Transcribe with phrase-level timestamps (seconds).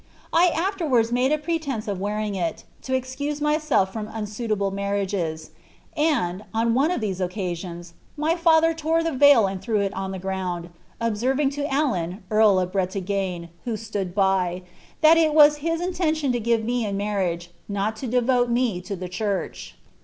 [0.33, 5.51] I tflcTWards made a pretence of wearing it, to excuse myself from nnsuil able marriages;
[5.95, 10.09] and, on one of these occasions, my father tore the vril ■nd threw it on
[10.09, 13.49] the ground, observing to Alan earl of Bretagne.
[13.67, 14.63] wfci stood hy,
[15.01, 18.95] that it was his intention to give me in marriage, tiot to devoK me to
[18.95, 19.75] the church."